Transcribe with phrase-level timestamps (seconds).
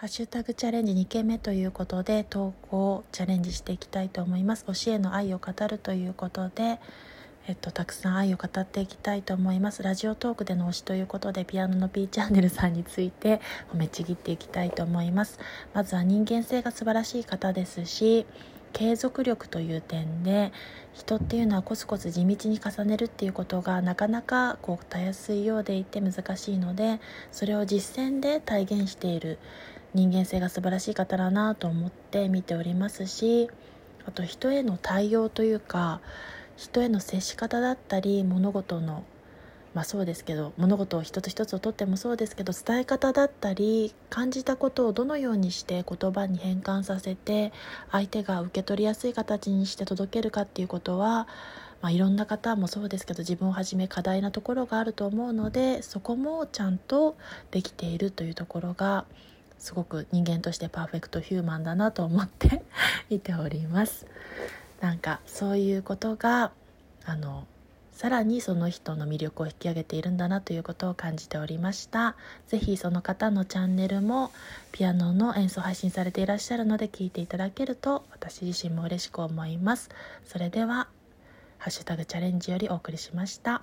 [0.00, 4.64] ハッシュタグチャレンジ2件目ということで投稿をチャレンジしていきたいと思います。
[4.64, 6.80] 教えの愛を語るということで、
[7.46, 9.82] えっと、たくさん愛を語っていきたいと思います。
[9.82, 13.42] ラジオトークでの推しということで、ピアノの P チャンネルさんについて
[13.74, 15.38] 褒めちぎっていきたいと思います。
[15.74, 18.24] まずは人間性が素晴らしい方ですし、
[18.72, 20.52] 継続力という点で
[20.94, 27.00] 人っていうのはコツコツ地道に重ねるっていうことがなかなかこうたやすいようでいて難しいので
[27.32, 29.38] それを実践で体現している
[29.94, 33.50] 人間性が素晴らしい方だなと思って見ておりますし
[34.06, 36.00] あと人への対応というか
[36.56, 39.04] 人への接し方だったり物事の
[39.74, 47.52] まあそうですけど物事を一つ一つをとってもそうですけど伝え方だったり感じたことをどのようにして言葉に変換させて
[47.90, 51.28] 相手が受け取りやすい形にして届けるかっていうことは、
[51.82, 57.16] まあ、いろんな方もそうですけど自分をはじめ課題なところがあると思うのでそこもちゃんと
[57.52, 59.04] できているというところが
[59.60, 62.62] すごく人間としてパーフェクトヒューマンだなと思って
[63.10, 64.06] 見ております。
[64.80, 66.52] なんかそういうことが
[67.04, 67.46] あの
[67.92, 72.16] さらにその人の魅力を引き上げているんだなということを感じておりました。
[72.48, 74.32] 是非その方のチャンネルも
[74.72, 79.90] ピアノの演奏配信されていらっしゃるので聞いていただけると私自身も嬉しく思います。
[80.24, 80.88] それでは
[81.58, 83.60] 「ハッシュタグチャレンジ」よりお送りしました。